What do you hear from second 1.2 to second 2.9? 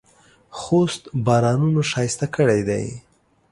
بارانونو ښایسته کړی دی.